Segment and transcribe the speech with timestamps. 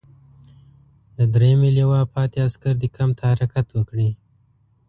[1.17, 4.09] د دریمې لواء پاتې عسکر دې کمپ ته حرکت وکړي.